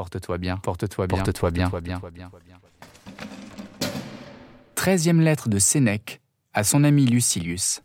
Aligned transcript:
Porte-toi 0.00 0.38
bien, 0.38 0.56
porte-toi 0.56 1.06
bien, 1.06 1.18
porte-toi 1.18 1.50
bien, 1.50 1.68
porte-toi 1.68 2.10
bien. 2.10 2.30
Treizième 4.74 5.20
lettre 5.20 5.50
de 5.50 5.58
Sénèque 5.58 6.22
à 6.54 6.64
son 6.64 6.84
ami 6.84 7.04
Lucilius. 7.04 7.82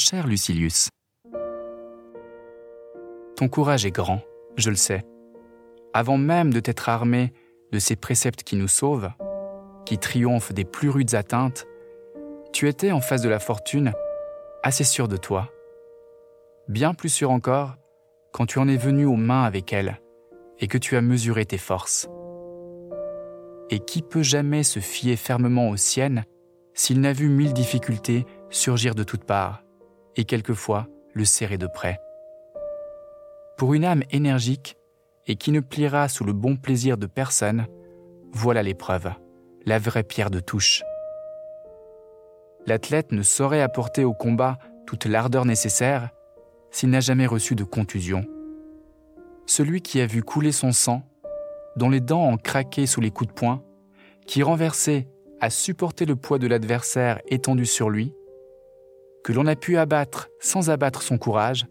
Cher 0.00 0.26
Lucilius, 0.26 0.88
ton 3.36 3.48
courage 3.48 3.84
est 3.84 3.90
grand, 3.90 4.22
je 4.56 4.70
le 4.70 4.76
sais. 4.76 5.04
Avant 5.92 6.16
même 6.16 6.52
de 6.52 6.60
t'être 6.60 6.88
armé 6.88 7.32
de 7.70 7.78
ces 7.78 7.96
préceptes 7.96 8.42
qui 8.42 8.56
nous 8.56 8.68
sauvent, 8.68 9.10
qui 9.84 9.98
triomphent 9.98 10.54
des 10.54 10.64
plus 10.64 10.88
rudes 10.88 11.14
atteintes, 11.14 11.66
tu 12.52 12.66
étais 12.68 12.92
en 12.92 13.00
face 13.00 13.20
de 13.20 13.28
la 13.28 13.38
fortune 13.38 13.92
assez 14.62 14.84
sûr 14.84 15.06
de 15.06 15.18
toi. 15.18 15.50
Bien 16.68 16.94
plus 16.94 17.10
sûr 17.10 17.30
encore 17.30 17.76
quand 18.32 18.46
tu 18.46 18.58
en 18.58 18.68
es 18.68 18.76
venu 18.76 19.04
aux 19.04 19.16
mains 19.16 19.44
avec 19.44 19.72
elle 19.72 20.00
et 20.60 20.66
que 20.66 20.78
tu 20.78 20.96
as 20.96 21.02
mesuré 21.02 21.44
tes 21.44 21.58
forces. 21.58 22.08
Et 23.68 23.80
qui 23.80 24.00
peut 24.00 24.22
jamais 24.22 24.62
se 24.62 24.80
fier 24.80 25.16
fermement 25.16 25.68
aux 25.68 25.76
siennes 25.76 26.24
s'il 26.72 27.00
n'a 27.00 27.12
vu 27.12 27.28
mille 27.28 27.52
difficultés 27.52 28.24
surgir 28.48 28.94
de 28.94 29.02
toutes 29.02 29.24
parts? 29.24 29.62
Et 30.16 30.24
quelquefois 30.24 30.86
le 31.14 31.24
serrer 31.24 31.58
de 31.58 31.66
près. 31.66 32.00
Pour 33.56 33.74
une 33.74 33.84
âme 33.84 34.02
énergique 34.10 34.76
et 35.26 35.36
qui 35.36 35.52
ne 35.52 35.60
pliera 35.60 36.08
sous 36.08 36.24
le 36.24 36.32
bon 36.32 36.56
plaisir 36.56 36.96
de 36.96 37.06
personne, 37.06 37.66
voilà 38.32 38.62
l'épreuve, 38.62 39.10
la 39.66 39.78
vraie 39.78 40.02
pierre 40.02 40.30
de 40.30 40.40
touche. 40.40 40.82
L'athlète 42.66 43.12
ne 43.12 43.22
saurait 43.22 43.62
apporter 43.62 44.04
au 44.04 44.12
combat 44.12 44.58
toute 44.86 45.06
l'ardeur 45.06 45.44
nécessaire 45.44 46.10
s'il 46.70 46.90
n'a 46.90 47.00
jamais 47.00 47.26
reçu 47.26 47.54
de 47.54 47.64
contusion. 47.64 48.24
Celui 49.46 49.82
qui 49.82 50.00
a 50.00 50.06
vu 50.06 50.22
couler 50.22 50.52
son 50.52 50.72
sang, 50.72 51.02
dont 51.76 51.90
les 51.90 52.00
dents 52.00 52.28
ont 52.28 52.36
craqué 52.36 52.86
sous 52.86 53.00
les 53.00 53.10
coups 53.10 53.28
de 53.28 53.34
poing, 53.34 53.62
qui 54.26 54.42
renversé 54.42 55.08
a 55.40 55.50
supporté 55.50 56.04
le 56.04 56.16
poids 56.16 56.38
de 56.38 56.46
l'adversaire 56.46 57.20
étendu 57.28 57.66
sur 57.66 57.90
lui, 57.90 58.14
que 59.24 59.32
l'on 59.32 59.46
a 59.46 59.56
pu 59.56 59.76
abattre 59.76 60.28
sans 60.40 60.70
abattre 60.70 61.02
son 61.02 61.18
courage, 61.18 61.66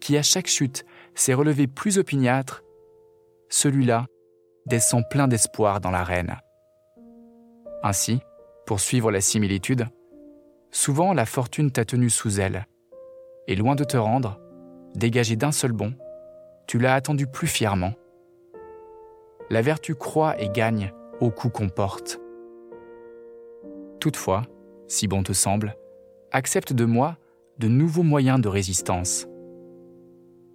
qui 0.00 0.16
à 0.16 0.22
chaque 0.22 0.46
chute 0.46 0.84
s'est 1.14 1.34
relevé 1.34 1.66
plus 1.66 1.98
opiniâtre, 1.98 2.62
celui-là 3.48 4.06
descend 4.66 5.04
plein 5.10 5.28
d'espoir 5.28 5.80
dans 5.80 5.90
l'arène. 5.90 6.36
Ainsi, 7.82 8.20
pour 8.66 8.80
suivre 8.80 9.10
la 9.10 9.20
similitude, 9.20 9.86
souvent 10.70 11.12
la 11.12 11.26
fortune 11.26 11.70
t'a 11.70 11.84
tenu 11.84 12.10
sous 12.10 12.40
elle, 12.40 12.66
et 13.46 13.56
loin 13.56 13.74
de 13.74 13.84
te 13.84 13.96
rendre, 13.96 14.40
dégagé 14.94 15.36
d'un 15.36 15.52
seul 15.52 15.72
bond, 15.72 15.94
tu 16.66 16.78
l'as 16.78 16.94
attendu 16.94 17.26
plus 17.26 17.46
fièrement. 17.46 17.92
La 19.50 19.60
vertu 19.60 19.94
croît 19.94 20.40
et 20.40 20.48
gagne 20.48 20.92
au 21.20 21.30
coup 21.30 21.50
qu'on 21.50 21.68
porte. 21.68 22.20
Toutefois, 24.00 24.42
si 24.88 25.06
bon 25.06 25.22
te 25.22 25.32
semble, 25.32 25.76
accepte 26.34 26.72
de 26.72 26.84
moi 26.84 27.16
de 27.58 27.68
nouveaux 27.68 28.02
moyens 28.02 28.40
de 28.40 28.48
résistance. 28.48 29.28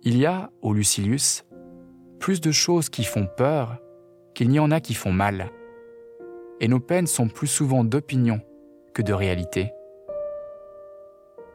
Il 0.03 0.17
y 0.17 0.25
a, 0.25 0.51
au 0.61 0.73
Lucilius, 0.73 1.45
plus 2.19 2.41
de 2.41 2.51
choses 2.51 2.89
qui 2.89 3.05
font 3.05 3.27
peur 3.37 3.77
qu'il 4.35 4.49
n'y 4.49 4.59
en 4.59 4.71
a 4.71 4.81
qui 4.81 4.93
font 4.93 5.13
mal. 5.13 5.51
Et 6.59 6.67
nos 6.67 6.81
peines 6.81 7.07
sont 7.07 7.29
plus 7.29 7.47
souvent 7.47 7.85
d'opinion 7.85 8.41
que 8.93 9.01
de 9.01 9.13
réalité. 9.13 9.71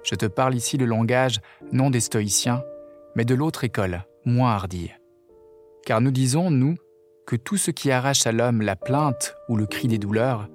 Je 0.05 0.15
te 0.15 0.27
parle 0.27 0.55
ici 0.55 0.79
le 0.79 0.87
langage 0.87 1.41
non 1.71 1.91
des 1.91 2.01
stoïciens, 2.01 2.65
mais 3.15 3.27
de 3.27 3.35
l'autre 3.35 3.65
école, 3.65 4.05
moins 4.25 4.53
hardie. 4.53 4.91
Car 5.85 6.01
nous 6.01 6.11
disons, 6.11 6.51
nous, 6.51 6.77
que 7.27 7.37
tout 7.37 7.59
ce 7.59 7.71
qui 7.71 7.91
arrache 7.91 8.27
à 8.27 8.33
l'homme 8.33 8.63
la 8.63 8.77
plainte 8.77 9.37
ou 9.51 9.57
le 9.57 9.67
cri 9.67 9.87
des 9.87 9.99
douleurs, 9.99 10.49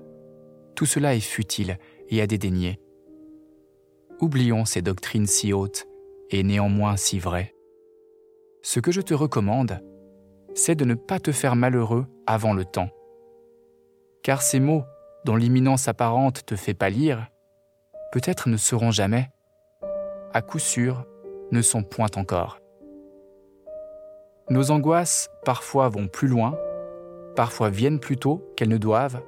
tout 0.74 0.88
cela 0.88 1.13
est 1.13 1.19
futile 1.19 1.78
et 2.09 2.19
à 2.19 2.25
dédaigner 2.25 2.79
oublions 4.22 4.66
ces 4.66 4.81
doctrines 4.81 5.25
si 5.25 5.53
hautes 5.53 5.88
et 6.30 6.44
néanmoins 6.44 6.97
si 6.97 7.19
vraies. 7.19 7.53
Ce 8.62 8.80
que 8.80 8.91
je 8.91 9.02
te 9.02 9.13
recommande, 9.13 9.80
c'est 10.53 10.75
de 10.75 10.85
ne 10.85 10.96
pas 10.96 11.19
te 11.19 11.31
faire 11.31 11.56
malheureux 11.56 12.06
avant 12.28 12.53
le 12.53 12.66
temps. 12.66 12.90
Car 14.24 14.41
ces 14.41 14.59
mots 14.59 14.84
dont 15.25 15.35
l'imminence 15.35 15.88
apparente 15.88 16.46
te 16.46 16.56
fait 16.56 16.74
pâlir, 16.74 17.28
peut-être 18.12 18.50
ne 18.50 18.58
seront 18.58 18.91
jamais, 18.91 19.29
à 20.34 20.41
coup 20.41 20.59
sûr, 20.59 21.06
ne 21.52 21.62
sont 21.62 21.84
point 21.84 22.09
encore. 22.16 22.59
Nos 24.50 24.72
angoisses 24.72 25.29
parfois 25.46 25.90
vont 25.90 26.08
plus 26.08 26.28
loin, 26.28 26.58
parfois 27.35 27.69
viennent 27.69 28.00
plus 28.00 28.18
tôt 28.18 28.52
qu'elles 28.56 28.69
ne 28.69 28.78
doivent, 28.78 29.22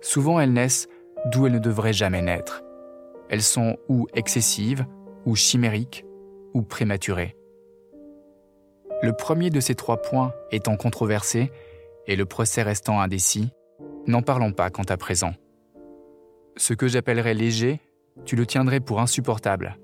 souvent 0.00 0.40
elles 0.40 0.52
naissent 0.52 0.88
d'où 1.26 1.46
elles 1.46 1.52
ne 1.52 1.58
devraient 1.58 1.92
jamais 1.92 2.22
naître. 2.22 2.63
Elles 3.34 3.42
sont 3.42 3.78
ou 3.88 4.06
excessives, 4.14 4.86
ou 5.26 5.34
chimériques, 5.34 6.04
ou 6.52 6.62
prématurées. 6.62 7.34
Le 9.02 9.12
premier 9.12 9.50
de 9.50 9.58
ces 9.58 9.74
trois 9.74 10.00
points 10.00 10.32
étant 10.52 10.76
controversé 10.76 11.50
et 12.06 12.14
le 12.14 12.26
procès 12.26 12.62
restant 12.62 13.00
indécis, 13.00 13.50
n'en 14.06 14.22
parlons 14.22 14.52
pas 14.52 14.70
quant 14.70 14.84
à 14.84 14.96
présent. 14.96 15.34
Ce 16.56 16.74
que 16.74 16.86
j'appellerais 16.86 17.34
léger, 17.34 17.80
tu 18.24 18.36
le 18.36 18.46
tiendrais 18.46 18.78
pour 18.78 19.00
insupportable, 19.00 19.78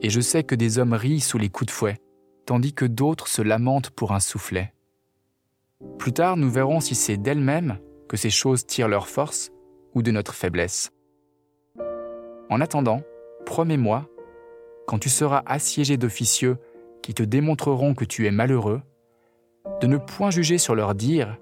et 0.00 0.08
je 0.08 0.22
sais 0.22 0.42
que 0.42 0.54
des 0.54 0.78
hommes 0.78 0.94
rient 0.94 1.20
sous 1.20 1.36
les 1.36 1.50
coups 1.50 1.66
de 1.66 1.72
fouet, 1.72 1.98
tandis 2.46 2.72
que 2.72 2.86
d'autres 2.86 3.28
se 3.28 3.42
lamentent 3.42 3.90
pour 3.90 4.12
un 4.12 4.20
soufflet. 4.20 4.72
Plus 5.98 6.14
tard, 6.14 6.38
nous 6.38 6.50
verrons 6.50 6.80
si 6.80 6.94
c'est 6.94 7.18
d'elles-mêmes 7.18 7.78
que 8.08 8.16
ces 8.16 8.30
choses 8.30 8.64
tirent 8.64 8.88
leur 8.88 9.06
force 9.06 9.50
ou 9.94 10.00
de 10.00 10.12
notre 10.12 10.32
faiblesse. 10.32 10.95
En 12.48 12.60
attendant, 12.60 13.02
promets-moi, 13.44 14.08
quand 14.86 14.98
tu 14.98 15.08
seras 15.08 15.42
assiégé 15.46 15.96
d'officieux 15.96 16.58
qui 17.02 17.14
te 17.14 17.22
démontreront 17.22 17.94
que 17.94 18.04
tu 18.04 18.26
es 18.26 18.30
malheureux, 18.30 18.82
de 19.80 19.86
ne 19.86 19.96
point 19.96 20.30
juger 20.30 20.58
sur 20.58 20.74
leur 20.74 20.94
dire, 20.94 21.38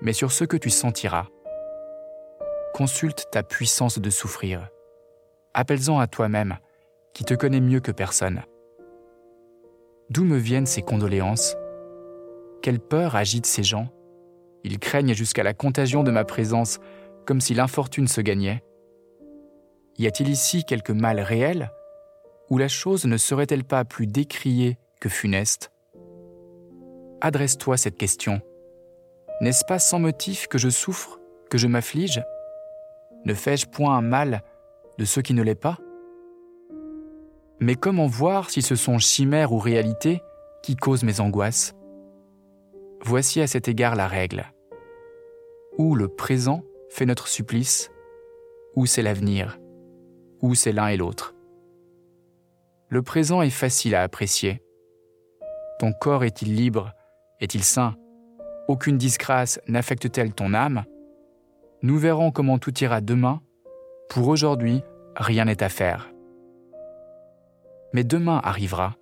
mais 0.00 0.12
sur 0.12 0.32
ce 0.32 0.44
que 0.44 0.56
tu 0.56 0.70
sentiras. 0.70 1.26
Consulte 2.74 3.26
ta 3.30 3.42
puissance 3.42 3.98
de 3.98 4.10
souffrir. 4.10 4.68
Appelle-en 5.54 5.98
à 5.98 6.06
toi-même, 6.06 6.58
qui 7.12 7.24
te 7.24 7.34
connais 7.34 7.60
mieux 7.60 7.80
que 7.80 7.92
personne. 7.92 8.42
D'où 10.10 10.24
me 10.24 10.38
viennent 10.38 10.66
ces 10.66 10.82
condoléances? 10.82 11.56
Quelle 12.62 12.80
peur 12.80 13.16
agite 13.16 13.46
ces 13.46 13.62
gens? 13.62 13.88
Ils 14.64 14.78
craignent 14.78 15.14
jusqu'à 15.14 15.42
la 15.42 15.54
contagion 15.54 16.02
de 16.02 16.10
ma 16.10 16.24
présence, 16.24 16.78
comme 17.26 17.40
si 17.40 17.54
l'infortune 17.54 18.08
se 18.08 18.20
gagnait. 18.20 18.62
Y 19.98 20.06
a-t-il 20.06 20.28
ici 20.28 20.62
quelque 20.62 20.92
mal 20.92 21.18
réel 21.18 21.72
Ou 22.50 22.58
la 22.58 22.68
chose 22.68 23.04
ne 23.04 23.16
serait-elle 23.16 23.64
pas 23.64 23.84
plus 23.84 24.06
décriée 24.06 24.78
que 25.00 25.08
funeste? 25.08 25.72
Adresse-toi 27.20 27.76
cette 27.76 27.96
question. 27.96 28.40
N'est-ce 29.40 29.64
pas 29.64 29.80
sans 29.80 29.98
motif 29.98 30.46
que 30.46 30.56
je 30.56 30.68
souffre, 30.68 31.18
que 31.50 31.58
je 31.58 31.66
m'afflige? 31.66 32.22
Ne 33.24 33.34
fais-je 33.34 33.66
point 33.66 33.96
un 33.96 34.00
mal 34.00 34.42
de 34.98 35.04
ce 35.04 35.18
qui 35.18 35.34
ne 35.34 35.42
l'est 35.42 35.56
pas? 35.56 35.78
Mais 37.58 37.74
comment 37.74 38.06
voir 38.06 38.50
si 38.50 38.62
ce 38.62 38.76
sont 38.76 38.98
chimères 38.98 39.52
ou 39.52 39.58
réalités 39.58 40.22
qui 40.62 40.76
causent 40.76 41.02
mes 41.02 41.18
angoisses? 41.18 41.74
Voici 43.02 43.40
à 43.40 43.48
cet 43.48 43.66
égard 43.66 43.96
la 43.96 44.06
règle. 44.06 44.44
Ou 45.76 45.96
le 45.96 46.06
présent 46.06 46.62
fait 46.88 47.06
notre 47.06 47.26
supplice, 47.26 47.90
ou 48.76 48.86
c'est 48.86 49.02
l'avenir 49.02 49.58
ou 50.40 50.54
c'est 50.54 50.72
l'un 50.72 50.88
et 50.88 50.96
l'autre. 50.96 51.34
Le 52.88 53.02
présent 53.02 53.42
est 53.42 53.50
facile 53.50 53.94
à 53.94 54.02
apprécier. 54.02 54.62
Ton 55.78 55.92
corps 55.92 56.24
est-il 56.24 56.54
libre? 56.54 56.92
Est-il 57.40 57.62
sain? 57.62 57.96
Aucune 58.66 58.98
disgrâce 58.98 59.60
n'affecte-t-elle 59.68 60.32
ton 60.32 60.54
âme? 60.54 60.84
Nous 61.82 61.98
verrons 61.98 62.30
comment 62.30 62.58
tout 62.58 62.76
ira 62.82 63.00
demain. 63.00 63.40
Pour 64.08 64.28
aujourd'hui, 64.28 64.82
rien 65.16 65.44
n'est 65.44 65.62
à 65.62 65.68
faire. 65.68 66.10
Mais 67.92 68.04
demain 68.04 68.40
arrivera. 68.42 68.96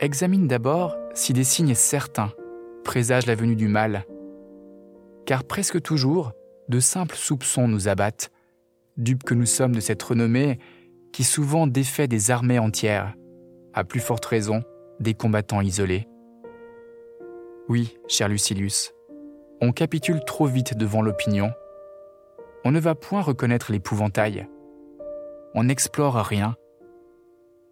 Examine 0.00 0.48
d'abord 0.48 0.96
si 1.14 1.32
des 1.32 1.44
signes 1.44 1.74
certains 1.74 2.32
présagent 2.84 3.26
la 3.26 3.34
venue 3.34 3.56
du 3.56 3.68
mal. 3.68 4.04
Car 5.26 5.44
presque 5.44 5.80
toujours, 5.80 6.32
de 6.68 6.80
simples 6.80 7.16
soupçons 7.16 7.68
nous 7.68 7.88
abattent 7.88 8.30
dupes 9.00 9.24
que 9.24 9.34
nous 9.34 9.46
sommes 9.46 9.74
de 9.74 9.80
cette 9.80 10.02
renommée 10.02 10.58
qui 11.12 11.24
souvent 11.24 11.66
défait 11.66 12.08
des 12.08 12.30
armées 12.30 12.58
entières, 12.58 13.14
à 13.74 13.84
plus 13.84 14.00
forte 14.00 14.24
raison 14.24 14.62
des 15.00 15.14
combattants 15.14 15.60
isolés. 15.60 16.06
Oui, 17.68 17.96
cher 18.08 18.28
Lucilius, 18.28 18.92
on 19.60 19.72
capitule 19.72 20.20
trop 20.24 20.46
vite 20.46 20.76
devant 20.76 21.02
l'opinion. 21.02 21.52
On 22.64 22.72
ne 22.72 22.80
va 22.80 22.94
point 22.94 23.22
reconnaître 23.22 23.72
l'épouvantail. 23.72 24.48
On 25.54 25.64
n'explore 25.64 26.14
rien. 26.14 26.56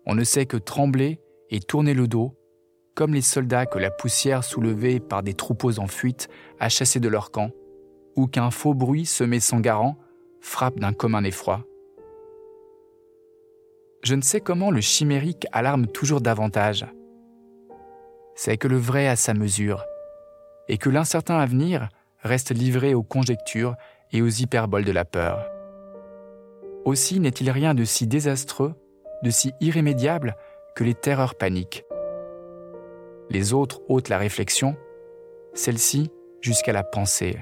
On 0.06 0.14
ne 0.14 0.24
sait 0.24 0.46
que 0.46 0.56
trembler 0.56 1.20
et 1.50 1.60
tourner 1.60 1.94
le 1.94 2.08
dos, 2.08 2.36
comme 2.94 3.14
les 3.14 3.22
soldats 3.22 3.66
que 3.66 3.78
la 3.78 3.90
poussière 3.90 4.44
soulevée 4.44 4.98
par 5.00 5.22
des 5.22 5.34
troupeaux 5.34 5.78
en 5.78 5.86
fuite 5.86 6.28
a 6.58 6.68
chassés 6.68 7.00
de 7.00 7.08
leur 7.08 7.30
camp, 7.30 7.50
ou 8.16 8.26
qu'un 8.26 8.50
faux 8.50 8.74
bruit 8.74 9.06
semé 9.06 9.40
sans 9.40 9.60
garant 9.60 9.98
frappe 10.40 10.78
d'un 10.78 10.92
commun 10.92 11.24
effroi. 11.24 11.64
Je 14.02 14.14
ne 14.14 14.22
sais 14.22 14.40
comment 14.40 14.70
le 14.70 14.80
chimérique 14.80 15.46
alarme 15.52 15.86
toujours 15.86 16.20
davantage. 16.20 16.86
C'est 18.34 18.56
que 18.56 18.68
le 18.68 18.76
vrai 18.76 19.08
a 19.08 19.16
sa 19.16 19.34
mesure, 19.34 19.84
et 20.68 20.78
que 20.78 20.90
l'incertain 20.90 21.38
avenir 21.38 21.88
reste 22.20 22.50
livré 22.50 22.94
aux 22.94 23.02
conjectures 23.02 23.74
et 24.12 24.22
aux 24.22 24.28
hyperboles 24.28 24.84
de 24.84 24.92
la 24.92 25.04
peur. 25.04 25.50
Aussi 26.84 27.20
n'est-il 27.20 27.50
rien 27.50 27.74
de 27.74 27.84
si 27.84 28.06
désastreux, 28.06 28.74
de 29.22 29.30
si 29.30 29.52
irrémédiable 29.60 30.36
que 30.74 30.84
les 30.84 30.94
terreurs 30.94 31.34
paniques. 31.34 31.84
Les 33.30 33.52
autres 33.52 33.82
ôtent 33.88 34.08
la 34.08 34.18
réflexion, 34.18 34.76
celle-ci 35.52 36.10
jusqu'à 36.40 36.72
la 36.72 36.84
pensée. 36.84 37.36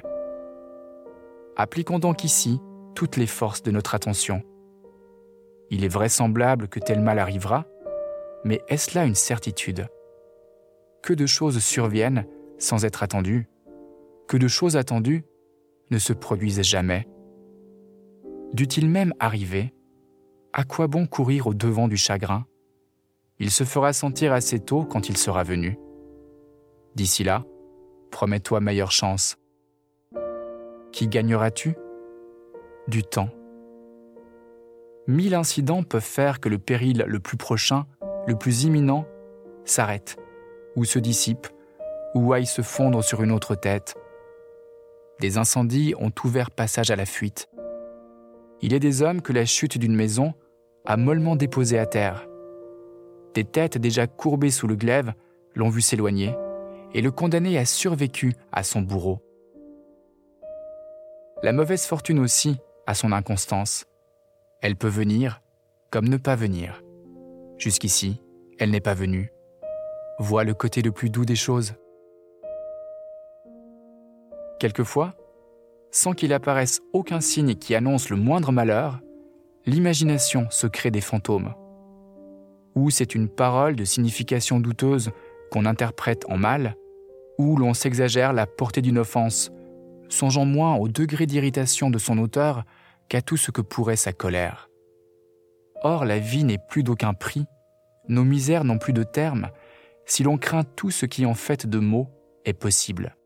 Appliquons 1.57 1.99
donc 1.99 2.25
ici 2.25 2.61
toutes 2.97 3.19
les 3.19 3.27
forces 3.27 3.63
de 3.63 3.71
notre 3.71 3.95
attention. 3.95 4.43
Il 5.71 5.85
est 5.85 5.89
vraisemblable 5.89 6.67
que 6.67 6.81
tel 6.81 7.01
mal 7.01 7.19
arrivera, 7.19 7.67
mais 8.43 8.63
est-ce 8.69 8.97
là 8.97 9.05
une 9.05 9.15
certitude? 9.15 9.87
Que 11.03 11.13
de 11.13 11.27
choses 11.27 11.59
surviennent 11.59 12.27
sans 12.59 12.85
être 12.87 13.03
attendues, 13.03 13.49
que 14.27 14.39
de 14.39 14.49
choses 14.49 14.79
attendues 14.79 15.25
ne 15.91 15.99
se 15.99 16.15
produisent 16.15 16.63
jamais? 16.63 17.07
Dût-il 18.55 18.89
même 18.89 19.13
arriver, 19.21 19.75
à 20.55 20.65
quoi 20.65 20.87
bon 20.87 21.07
courir 21.07 21.49
au 21.49 21.55
devant 21.55 21.89
du 21.89 21.99
chagrin? 21.99 22.47
Il 23.39 23.51
se 23.51 23.65
fera 23.65 23.93
sentir 23.93 24.33
assez 24.33 24.59
tôt 24.59 24.85
quand 24.85 25.11
il 25.11 25.19
sera 25.19 25.43
venu. 25.43 25.79
D'ici 26.95 27.25
là, 27.25 27.45
promets-toi 28.11 28.61
meilleure 28.61 28.93
chance. 28.93 29.37
Qui 30.93 31.09
gagneras-tu? 31.09 31.77
Du 32.89 33.03
temps. 33.03 33.31
Mille 35.09 35.35
incidents 35.35 35.83
peuvent 35.83 36.01
faire 36.01 36.39
que 36.39 36.49
le 36.49 36.59
péril 36.59 37.05
le 37.09 37.19
plus 37.19 37.37
prochain, 37.37 37.87
le 38.29 38.37
plus 38.37 38.63
imminent, 38.63 39.07
s'arrête, 39.65 40.17
ou 40.77 40.85
se 40.85 41.01
dissipe, 41.01 41.49
ou 42.15 42.33
aille 42.33 42.47
se 42.47 42.63
fondre 42.63 43.03
sur 43.03 43.25
une 43.25 43.33
autre 43.33 43.57
tête. 43.57 43.97
Des 45.19 45.37
incendies 45.37 45.95
ont 45.99 46.13
ouvert 46.25 46.53
passage 46.53 46.93
à 46.93 46.97
la 46.97 47.07
fuite. 47.07 47.49
Il 48.63 48.73
a 48.73 48.79
des 48.79 49.03
hommes 49.03 49.21
que 49.21 49.33
la 49.33 49.47
chute 49.47 49.79
d'une 49.79 49.97
maison 49.97 50.35
a 50.85 50.97
mollement 50.97 51.35
déposés 51.35 51.81
à 51.81 51.87
terre. 51.87 52.29
Des 53.35 53.45
têtes 53.45 53.79
déjà 53.79 54.07
courbées 54.07 54.53
sous 54.53 54.69
le 54.69 54.77
glaive 54.77 55.13
l'ont 55.57 55.71
vu 55.71 55.81
s'éloigner, 55.81 56.37
et 56.95 57.03
le 57.03 57.11
condamné 57.11 57.59
a 57.59 57.65
survécu 57.65 58.35
à 58.53 58.63
son 58.63 58.81
bourreau. 58.81 59.21
La 61.43 61.53
mauvaise 61.53 61.85
fortune 61.85 62.21
aussi 62.21 62.59
a 62.87 62.95
son 62.95 63.13
inconstance. 63.13 63.87
Elle 64.61 64.77
peut 64.77 64.89
venir 64.89 65.43
comme 65.91 66.09
ne 66.09 66.17
pas 66.17 66.37
venir. 66.37 66.83
Jusqu'ici, 67.59 68.21
elle 68.59 68.71
n'est 68.71 68.81
pas 68.81 68.95
venue. 68.95 69.33
Vois 70.19 70.45
le 70.45 70.55
côté 70.55 70.83
le 70.83 70.93
plus 70.93 71.11
doux 71.11 71.25
des 71.25 71.37
choses. 71.37 71.75
Quelquefois, 74.59 75.15
sans 75.91 76.13
qu'il 76.13 76.33
apparaisse 76.33 76.81
aucun 76.93 77.21
signe 77.21 77.55
qui 77.55 77.75
annonce 77.75 78.11
le 78.11 78.17
moindre 78.17 78.53
malheur, 78.53 79.01
l'imagination 79.67 80.47
se 80.51 80.67
crée 80.67 80.91
des 80.91 81.01
fantômes. 81.01 81.55
Ou 82.75 82.91
c'est 82.91 83.15
une 83.15 83.29
parole 83.29 83.77
de 83.77 83.85
signification 83.85 84.61
douteuse 84.61 85.11
qu'on 85.51 85.67
interprète 85.67 86.25
en 86.29 86.37
mal, 86.37 86.77
ou 87.39 87.57
l'on 87.57 87.75
s'exagère 87.75 88.33
la 88.33 88.47
portée 88.47 88.83
d'une 88.83 88.99
offense, 88.99 89.51
songeant 90.09 90.45
moins 90.45 90.77
au 90.77 90.89
degré 90.89 91.27
d'irritation 91.27 91.91
de 91.91 91.99
son 91.99 92.19
auteur 92.19 92.65
qu'à 93.09 93.23
tout 93.23 93.37
ce 93.37 93.51
que 93.51 93.61
pourrait 93.61 93.97
sa 93.97 94.13
colère. 94.13 94.69
Or, 95.83 96.05
la 96.05 96.19
vie 96.19 96.45
n'est 96.45 96.59
plus 96.69 96.83
d'aucun 96.83 97.15
prix, 97.15 97.47
nos 98.09 98.25
misères 98.25 98.65
n'ont 98.65 98.79
plus 98.79 98.93
de 98.93 99.03
terme, 99.03 99.51
si 100.05 100.23
l'on 100.23 100.39
craint 100.39 100.65
tout 100.65 100.91
ce 100.91 101.07
qui 101.07 101.27
en 101.27 101.35
fait 101.35 101.67
de 101.67 101.79
mots 101.79 102.09
est 102.45 102.53
possible 102.53 103.17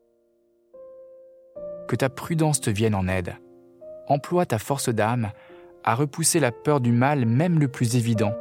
que 1.91 1.97
ta 1.97 2.09
prudence 2.09 2.61
te 2.61 2.71
vienne 2.71 2.95
en 2.95 3.09
aide. 3.09 3.35
Emploie 4.07 4.47
ta 4.47 4.61
force 4.61 4.91
d'âme 4.91 5.33
à 5.83 5.97
repousser 5.97 6.39
la 6.39 6.53
peur 6.53 6.81
du 6.81 6.93
mal 6.93 7.27
même 7.27 7.59
le 7.59 7.67
plus 7.67 7.97
évident. 7.97 8.33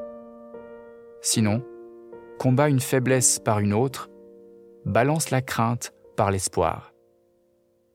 Sinon, 1.24 1.66
combat 2.38 2.70
une 2.70 2.80
faiblesse 2.80 3.40
par 3.40 3.58
une 3.58 3.74
autre, 3.74 4.12
balance 4.86 5.32
la 5.32 5.42
crainte 5.42 5.94
par 6.16 6.30
l'espoir. 6.30 6.94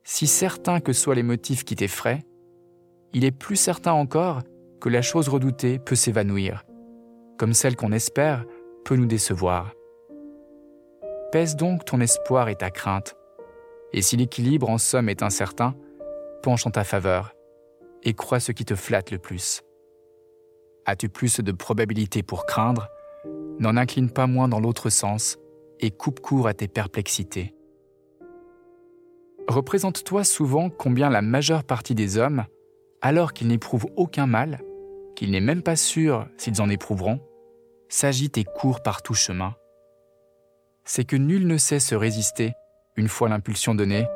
Si 0.03 0.27
certain 0.27 0.81
que 0.81 0.93
soient 0.93 1.15
les 1.15 1.23
motifs 1.23 1.63
qui 1.63 1.77
t'effraient, 1.77 2.25
il 3.15 3.25
est 3.25 3.31
plus 3.31 3.57
certain 3.57 3.93
encore 3.93 4.43
que 4.81 4.89
la 4.89 5.01
chose 5.01 5.29
redoutée 5.29 5.79
peut 5.79 5.95
s'évanouir, 5.95 6.65
comme 7.39 7.55
celle 7.55 7.77
qu'on 7.77 7.93
espère 7.93 8.45
peut 8.85 8.97
nous 8.97 9.07
décevoir. 9.07 9.73
Pèse 11.33 11.57
donc 11.57 11.85
ton 11.85 12.01
espoir 12.01 12.49
et 12.49 12.57
ta 12.57 12.71
crainte, 12.71 13.17
et 13.93 14.03
si 14.03 14.17
l'équilibre 14.17 14.69
en 14.69 14.79
somme 14.79 15.09
est 15.09 15.23
incertain, 15.23 15.75
penche 16.43 16.67
en 16.67 16.71
ta 16.71 16.85
faveur 16.85 17.33
et 18.03 18.13
crois 18.13 18.41
ce 18.41 18.53
qui 18.53 18.65
te 18.65 18.75
flatte 18.75 19.11
le 19.11 19.19
plus. 19.19 19.63
As-tu 20.85 21.09
plus 21.09 21.41
de 21.41 21.53
probabilité 21.53 22.23
pour 22.23 22.45
craindre? 22.45 22.89
N'en 23.59 23.77
incline 23.77 24.11
pas 24.11 24.27
moins 24.27 24.49
dans 24.49 24.61
l'autre 24.61 24.91
sens 24.91 25.39
et 25.81 25.91
coupe 25.91 26.21
court 26.21 26.47
à 26.47 26.55
tes 26.55 26.69
perplexités. 26.69 27.55
Représente-toi 29.49 30.25
souvent 30.25 30.69
combien 30.69 31.09
la 31.09 31.23
majeure 31.23 31.65
partie 31.65 31.95
des 31.95 32.19
hommes, 32.19 32.45
alors 33.05 33.35
qu'ils 33.35 33.49
n'éprouvent 33.49 33.87
aucun 33.97 34.27
mal, 34.27 34.63
qu'ils 35.15 35.31
n'est 35.31 35.43
même 35.43 35.63
pas 35.63 35.77
sûr 35.77 36.27
s'ils 36.39 36.63
en 36.63 36.71
éprouveront, 36.71 37.21
s'agitent 37.91 38.39
et 38.39 38.45
courent 38.45 38.83
par 38.83 39.03
tout 39.03 39.13
chemin. 39.13 39.55
C'est 40.87 41.05
que 41.05 41.15
nul 41.15 41.47
ne 41.47 41.59
sait 41.59 41.81
se 41.81 41.95
résister 41.95 42.55
une 42.97 43.09
fois 43.09 43.29
l'impulsion 43.29 43.75
donnée, 43.75 44.07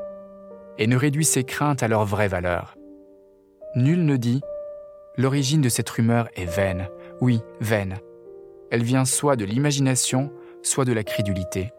et 0.78 0.86
ne 0.86 0.96
réduit 0.96 1.26
ses 1.26 1.44
craintes 1.44 1.82
à 1.82 1.88
leur 1.88 2.06
vraie 2.06 2.28
valeur. 2.28 2.76
Nul 3.76 4.06
ne 4.06 4.16
dit 4.16 4.40
L'origine 5.18 5.60
de 5.60 5.68
cette 5.68 5.90
rumeur 5.90 6.30
est 6.34 6.46
vaine, 6.46 6.88
oui, 7.20 7.42
vaine. 7.60 7.98
Elle 8.70 8.84
vient 8.84 9.04
soit 9.04 9.36
de 9.36 9.44
l'imagination, 9.44 10.32
soit 10.62 10.86
de 10.86 10.92
la 10.94 11.04
crédulité. 11.04 11.72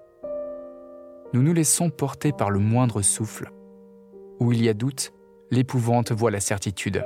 Nous 1.34 1.42
nous 1.42 1.54
laissons 1.54 1.89
porter 1.89 2.34
par 2.34 2.51
le 2.51 2.60
moindre 2.60 3.01
souffle. 3.01 3.50
Où 4.39 4.51
il 4.51 4.62
y 4.62 4.70
a 4.70 4.74
doute, 4.75 5.12
l'épouvante 5.51 6.12
voit 6.12 6.32
la 6.32 6.39
certitude. 6.39 7.06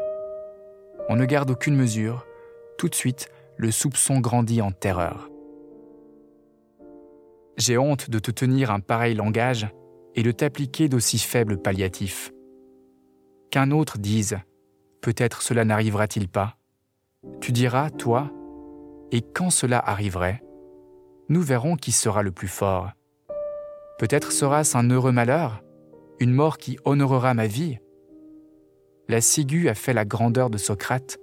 On 1.10 1.16
ne 1.16 1.26
garde 1.26 1.52
aucune 1.52 1.76
mesure, 1.76 2.26
tout 2.78 2.90
de 2.90 2.96
suite, 2.96 3.30
le 3.58 3.72
soupçon 3.72 4.20
grandit 4.20 4.62
en 4.62 4.72
terreur. 4.72 5.30
J'ai 7.58 7.78
honte 7.78 8.10
de 8.10 8.20
te 8.20 8.32
tenir 8.32 8.72
un 8.72 8.80
pareil 8.80 9.14
langage 9.14 9.68
et 10.16 10.24
de 10.24 10.32
t'appliquer 10.32 10.90
d'aussi 10.90 11.20
faibles 11.20 11.62
palliatifs. 11.62 12.32
Qu'un 13.52 13.72
autre 13.72 13.98
dise 13.98 14.38
Peut-être 15.02 15.42
cela 15.42 15.66
n'arrivera-t-il 15.66 16.30
pas 16.30 16.58
Tu 17.42 17.52
diras, 17.52 17.90
toi, 17.90 18.32
et 19.12 19.22
quand 19.22 19.50
cela 19.50 19.78
arriverait, 19.78 20.42
nous 21.30 21.42
verrons 21.42 21.76
qui 21.76 21.92
sera 21.92 22.24
le 22.24 22.32
plus 22.32 22.48
fort. 22.48 22.92
Peut-être 24.00 24.32
sera-ce 24.32 24.78
un 24.78 24.90
heureux 24.90 25.12
malheur, 25.12 25.62
une 26.20 26.34
mort 26.34 26.58
qui 26.58 26.78
honorera 26.86 27.34
ma 27.34 27.48
vie. 27.48 27.78
La 29.08 29.22
ciguë 29.22 29.70
a 29.70 29.74
fait 29.74 29.94
la 29.94 30.06
grandeur 30.06 30.50
de 30.50 30.58
Socrate. 30.58 31.18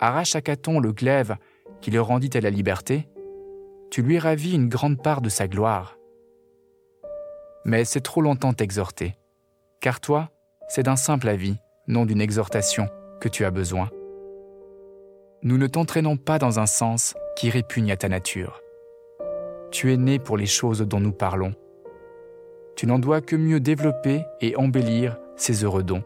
Arrache 0.00 0.36
à 0.36 0.40
Caton 0.40 0.80
le 0.80 0.92
glaive 0.92 1.36
qui 1.80 1.90
le 1.90 2.00
rendit 2.00 2.30
à 2.34 2.40
la 2.40 2.50
liberté, 2.50 3.08
tu 3.90 4.02
lui 4.02 4.18
ravis 4.18 4.54
une 4.54 4.68
grande 4.68 5.02
part 5.02 5.20
de 5.20 5.28
sa 5.28 5.48
gloire 5.48 5.98
mais 7.68 7.84
c'est 7.84 8.00
trop 8.00 8.22
longtemps 8.22 8.54
t'exhorter. 8.54 9.14
Car 9.80 10.00
toi, 10.00 10.30
c'est 10.68 10.84
d'un 10.84 10.96
simple 10.96 11.28
avis, 11.28 11.56
non 11.86 12.06
d'une 12.06 12.22
exhortation, 12.22 12.88
que 13.20 13.28
tu 13.28 13.44
as 13.44 13.50
besoin. 13.50 13.90
Nous 15.42 15.58
ne 15.58 15.66
t'entraînons 15.66 16.16
pas 16.16 16.38
dans 16.38 16.58
un 16.58 16.66
sens 16.66 17.14
qui 17.36 17.50
répugne 17.50 17.92
à 17.92 17.96
ta 17.98 18.08
nature. 18.08 18.62
Tu 19.70 19.92
es 19.92 19.98
né 19.98 20.18
pour 20.18 20.38
les 20.38 20.46
choses 20.46 20.80
dont 20.80 20.98
nous 20.98 21.12
parlons. 21.12 21.52
Tu 22.74 22.86
n'en 22.86 22.98
dois 22.98 23.20
que 23.20 23.36
mieux 23.36 23.60
développer 23.60 24.24
et 24.40 24.56
embellir 24.56 25.18
ces 25.36 25.62
heureux 25.62 25.82
dons. 25.82 26.04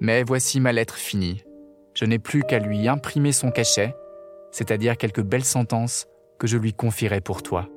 Mais 0.00 0.22
voici 0.22 0.60
ma 0.60 0.72
lettre 0.72 0.96
finie. 0.96 1.42
je 1.94 2.04
n'ai 2.04 2.20
plus 2.20 2.44
qu'à 2.44 2.60
lui 2.60 2.86
imprimer 2.86 3.32
son 3.32 3.50
cachet, 3.50 3.92
c'est-à-dire 4.52 4.96
quelques 4.96 5.22
belles 5.22 5.44
sentences 5.44 6.06
que 6.38 6.46
je 6.46 6.56
lui 6.56 6.72
confierai 6.72 7.20
pour 7.20 7.42
toi. 7.42 7.68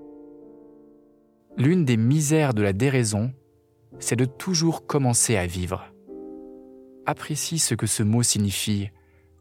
L'une 1.57 1.85
des 1.85 1.97
misères 1.97 2.53
de 2.53 2.61
la 2.61 2.71
déraison, 2.71 3.33
c'est 3.99 4.15
de 4.15 4.25
toujours 4.25 4.85
commencer 4.85 5.37
à 5.37 5.47
vivre. 5.47 5.91
Apprécie 7.07 7.57
ce 7.57 7.73
que 7.73 7.87
ce 7.87 8.03
mot 8.03 8.21
signifie, 8.21 8.91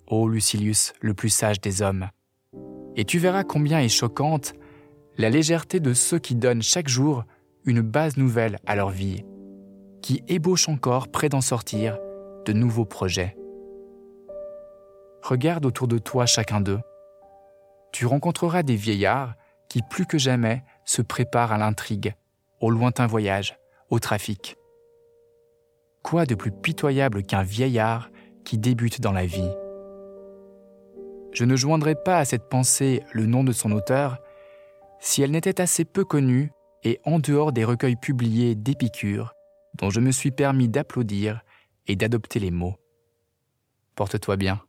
ô 0.07 0.29
Lucilius, 0.29 0.95
le 1.01 1.13
plus 1.13 1.29
sage 1.29 1.61
des 1.61 1.83
hommes, 1.83 2.09
et 2.97 3.05
tu 3.05 3.19
verras 3.19 3.45
combien 3.45 3.81
est 3.81 3.89
choquante 3.89 4.55
la 5.19 5.29
légèreté 5.29 5.79
de 5.79 5.93
ceux 5.93 6.19
qui 6.19 6.35
donnent 6.35 6.63
chaque 6.63 6.89
jour 6.89 7.25
une 7.65 7.83
base 7.83 8.17
nouvelle 8.17 8.59
à 8.67 8.75
leur 8.75 8.89
vie, 8.89 9.25
qui 10.01 10.23
ébauchent 10.27 10.71
encore 10.71 11.09
près 11.09 11.29
d'en 11.29 11.43
sortir 11.43 11.99
de 12.45 12.53
nouveaux 12.53 12.85
projets. 12.85 13.37
Regarde 15.23 15.67
autour 15.67 15.89
de 15.89 15.99
toi 15.99 16.27
chacun 16.27 16.61
d'eux. 16.61 16.81
Tu 17.93 18.07
rencontreras 18.07 18.63
des 18.63 18.77
vieillards 18.77 19.35
qui 19.69 19.83
plus 19.89 20.07
que 20.07 20.19
jamais 20.19 20.63
se 20.85 21.03
préparent 21.03 21.53
à 21.53 21.59
l'intrigue, 21.59 22.15
au 22.61 22.71
lointain 22.71 23.07
voyage, 23.07 23.59
au 23.91 23.99
trafic. 23.99 24.57
Quoi 26.03 26.27
de 26.27 26.35
plus 26.35 26.51
pitoyable 26.51 27.23
qu'un 27.23 27.43
vieillard 27.43 28.11
qui 28.45 28.59
débute 28.59 29.01
dans 29.01 29.13
la 29.13 29.27
vie? 29.27 29.51
Je 31.33 31.45
ne 31.45 31.57
joindrai 31.57 31.95
pas 31.95 32.19
à 32.19 32.25
cette 32.25 32.49
pensée 32.49 33.03
le 33.13 33.27
nom 33.27 33.45
de 33.45 33.53
son 33.53 33.71
auteur 33.71 34.19
si 34.99 35.23
elle 35.23 35.31
n'était 35.31 35.61
assez 35.61 35.85
peu 35.85 36.05
connue 36.05 36.53
et 36.83 37.01
en 37.05 37.19
dehors 37.19 37.53
des 37.53 37.65
recueils 37.65 37.97
publiés 37.97 38.55
d'Épicure, 38.55 39.35
dont 39.75 39.91
je 39.91 40.01
me 40.01 40.11
suis 40.11 40.31
permis 40.31 40.69
d'applaudir 40.69 41.43
et 41.91 41.97
d'adopter 41.97 42.39
les 42.39 42.53
mots. 42.53 42.77
Porte-toi 43.97 44.37
bien. 44.37 44.63